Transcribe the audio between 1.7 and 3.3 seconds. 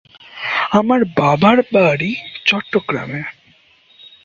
বাড়ি চট্টগ্রামে।